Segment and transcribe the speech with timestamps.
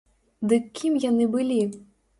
[0.53, 1.63] Дык кім яны былі?